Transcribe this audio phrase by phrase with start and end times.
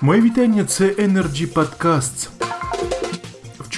[0.00, 2.37] Моє вітання, це Energy Podcasts.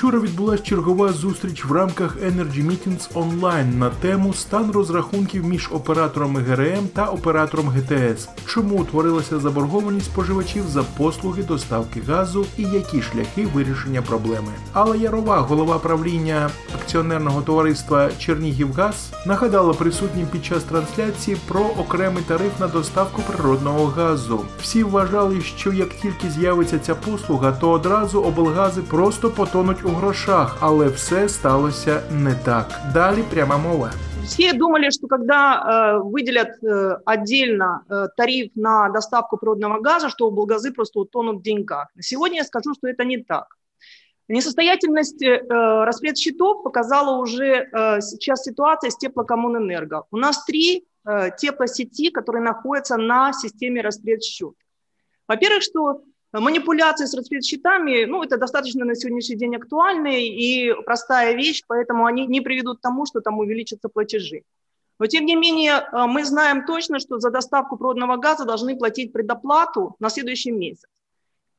[0.01, 6.41] Вчора відбулася чергова зустріч в рамках Energy Meetings Online на тему стан розрахунків між операторами
[6.41, 8.29] ГРМ та оператором ГТС.
[8.46, 14.49] Чому утворилася заборгованість споживачів за послуги доставки газу і які шляхи вирішення проблеми?
[14.73, 22.61] Алла Ярова, голова правління акціонерного товариства Чернігівгаз, нагадала присутнім під час трансляції про окремий тариф
[22.61, 24.41] на доставку природного газу.
[24.61, 30.57] Всі вважали, що як тільки з'явиться ця послуга, то одразу облгази просто потонуть у грошах,
[30.61, 32.80] але все сталося не так.
[32.94, 33.92] Далі пряма мова.
[34.25, 40.27] Все думали, что когда э, выделят э, отдельно э, тариф на доставку природного газа, что
[40.27, 41.89] облгазы просто утонут в деньгах.
[42.00, 43.47] Сегодня я скажу, что это не так.
[44.28, 45.41] Несостоятельность э,
[46.16, 50.05] счетов показала уже э, сейчас ситуация с теплокоммунэнерго.
[50.12, 54.55] У нас три э, теплосети, которые находятся на системе распред счет.
[55.27, 56.02] Во-первых, что
[56.33, 62.27] Манипуляции с расцветсчетами, ну, это достаточно на сегодняшний день актуальная и простая вещь, поэтому они
[62.27, 64.42] не приведут к тому, что там увеличатся платежи.
[65.01, 69.12] Но, тем не менее, э, мы знаем точно, что за доставку природного газа должны платить
[69.12, 70.84] предоплату на следующий месяц.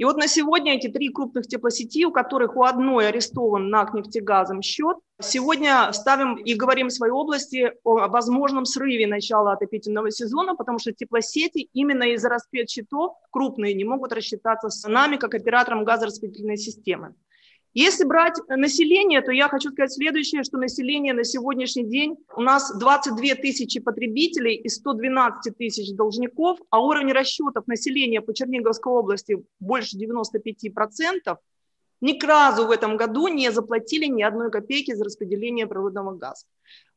[0.02, 4.64] И вот на сегодня эти три крупных теплосети, у которых у одной арестован НАК нефтегазом
[4.64, 10.80] счет, сегодня ставим и говорим в своей области о возможном срыве начала отопительного сезона, потому
[10.80, 12.30] что теплосети именно из-за
[12.68, 17.14] счетов крупные не могут рассчитаться с нами, как оператором газораспределительной системы.
[17.74, 22.78] Если брать население, то я хочу сказать следующее, что население на сегодняшний день у нас
[22.78, 29.98] 22 тысячи потребителей и 112 тысяч должников, а уровень расчетов населения по Черниговской области больше
[29.98, 31.38] 95%,
[32.02, 36.46] ни разу в этом году не заплатили ни одной копейки за распределение природного газа.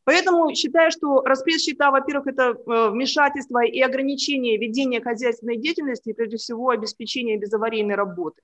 [0.02, 6.12] Поэтому считаю, что распред счета, во-первых, это э, вмешательство и ограничение ведения хозяйственной деятельности, и
[6.12, 8.42] прежде всего обеспечение безаварийной работы.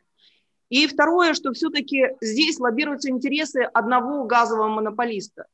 [0.71, 5.47] И второе, что все-таки здесь лоббируются интересы одного газового монополиста.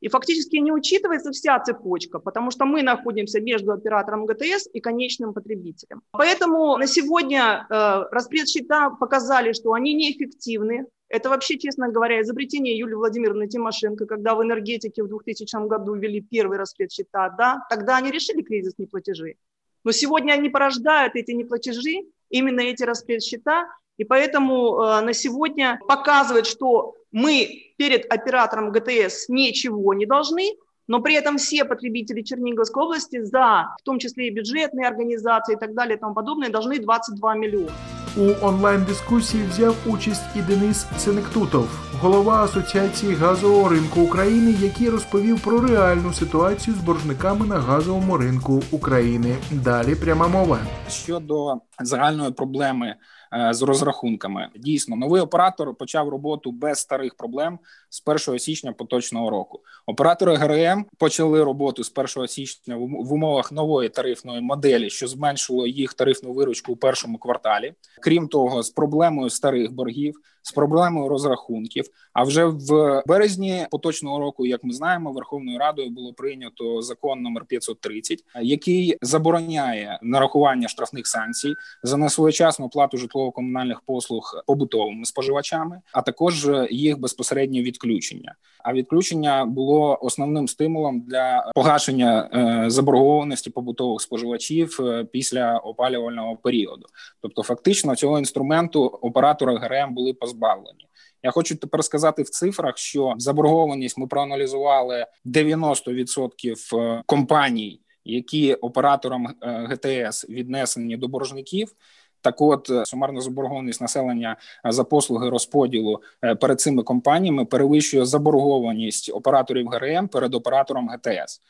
[0.00, 5.32] И фактически не учитывается вся цепочка, потому что мы находимся между оператором ГТС и конечным
[5.32, 6.02] потребителем.
[6.10, 10.86] Поэтому на сегодня э, распред счета показали, что они неэффективны.
[11.08, 16.20] Это вообще, честно говоря, изобретение Юлии Владимировны Тимошенко, когда в энергетике в 2000 году ввели
[16.20, 19.36] первый распред счета, да, тогда они решили кризис неплатежей.
[19.84, 25.78] Но сегодня они порождают эти неплатежи, именно эти распред счета, и поэтому э, на сегодня
[25.86, 30.56] показывает, что мы перед оператором ГТС ничего не должны,
[30.88, 35.58] но при этом все потребители Черниговской области за, в том числе и бюджетные организации и
[35.58, 37.72] так далее и тому подобное, должны 22 миллиона.
[38.16, 41.68] У онлайн-дискусії взяв участь і Денис Сенектутов,
[42.00, 48.62] голова Асоціації газового ринку України, який розповів про реальну ситуацію з боржниками на газовому ринку
[48.70, 49.36] України.
[49.50, 50.58] Далі пряма мова
[50.88, 52.94] щодо загальної проблеми
[53.34, 54.48] Е, з розрахунками.
[54.56, 57.58] Дійсно, новий оператор почав роботу без старих проблем
[57.88, 59.60] з 1 січня поточного року.
[59.86, 65.94] Оператори ГРМ почали роботу з 1 січня в умовах нової тарифної моделі, що зменшило їх
[65.94, 67.74] тарифну виручку у першому кварталі.
[68.02, 71.84] Крім того, з проблемою старих боргів з проблемою розрахунків.
[72.12, 77.44] А вже в березні поточного року, як ми знаємо, Верховною Радою було прийнято закон номер
[77.44, 86.48] 530, який забороняє нарахування штрафних санкцій за несвоєчасну плату житлово-комунальних послуг побутовими споживачами, а також
[86.70, 88.34] їх безпосереднє відключення.
[88.64, 96.86] А відключення було основним стимулом для погашення е, заборгованості побутових споживачів е, після опалювального періоду.
[97.20, 100.88] Тобто, фактично цього інструменту оператори ГРМ були позбавлені.
[101.22, 109.26] Я хочу тепер сказати в цифрах, що заборгованість ми проаналізували 90% е, компаній, які операторам
[109.26, 111.72] е, ГТС віднесені до боржників.
[112.20, 116.00] Так, от е, сумарна заборгованість населення за послуги розподілу
[116.40, 121.40] перед цими компаніями перевищує заборгованість операторів ГРМ перед оператором ГТС.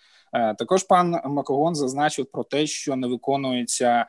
[0.59, 4.07] Також пан Макогон зазначив про те, що не виконується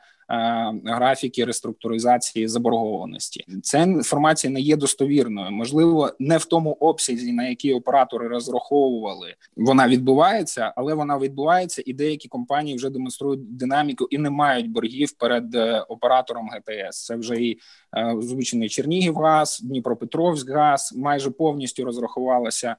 [0.84, 3.44] графіки реструктуризації заборгованості.
[3.62, 5.50] Ця інформація не є достовірною.
[5.50, 11.92] Можливо, не в тому обсязі, на який оператори розраховували, вона відбувається, але вона відбувається, і
[11.92, 17.04] деякі компанії вже демонструють динаміку і не мають боргів перед е, оператором ГТС.
[17.04, 17.58] Це вже і
[17.92, 22.76] е, озвучений Чернігівгаз, Дніпропетровськгаз, майже повністю розрахувалося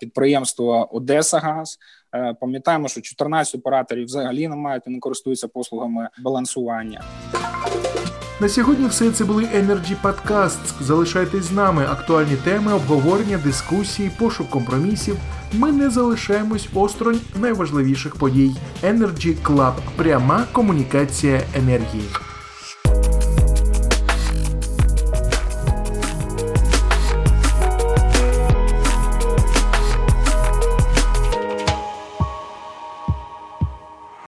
[0.00, 1.78] підприємство Одесагаз.
[2.40, 7.00] Пам'ятаємо, що 14 операторів взагалі не мають і не користуються послугами балансування питання.
[8.40, 10.72] На сьогодні все це були Energy Podcasts.
[10.80, 11.86] Залишайтесь з нами.
[11.90, 15.16] Актуальні теми, обговорення, дискусії, пошук компромісів.
[15.52, 18.56] Ми не залишаємось осторонь найважливіших подій.
[18.82, 19.72] Energy Club.
[19.96, 22.04] пряма комунікація енергії.